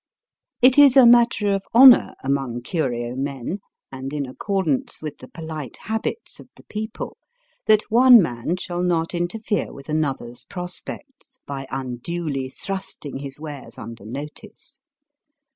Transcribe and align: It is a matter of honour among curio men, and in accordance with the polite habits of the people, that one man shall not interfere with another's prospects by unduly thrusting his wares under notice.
It 0.63 0.79
is 0.79 0.97
a 0.97 1.05
matter 1.05 1.53
of 1.53 1.63
honour 1.75 2.15
among 2.23 2.63
curio 2.63 3.15
men, 3.15 3.59
and 3.91 4.11
in 4.13 4.25
accordance 4.25 4.99
with 4.99 5.19
the 5.19 5.27
polite 5.27 5.77
habits 5.77 6.39
of 6.39 6.49
the 6.55 6.63
people, 6.63 7.17
that 7.67 7.83
one 7.91 8.19
man 8.19 8.55
shall 8.57 8.81
not 8.81 9.13
interfere 9.13 9.71
with 9.71 9.89
another's 9.89 10.43
prospects 10.45 11.37
by 11.45 11.67
unduly 11.69 12.49
thrusting 12.49 13.19
his 13.19 13.39
wares 13.39 13.77
under 13.77 14.03
notice. 14.03 14.79